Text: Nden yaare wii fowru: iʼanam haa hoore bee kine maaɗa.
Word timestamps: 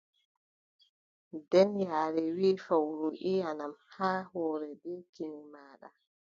Nden 1.37 1.69
yaare 1.87 2.23
wii 2.37 2.61
fowru: 2.65 3.07
iʼanam 3.33 3.73
haa 3.95 4.19
hoore 4.29 4.69
bee 4.81 5.01
kine 5.13 5.39
maaɗa. 5.53 5.87